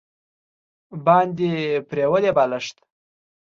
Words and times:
باندې 1.05 1.47
پریولي 1.87 2.31
بالښت 2.37 2.77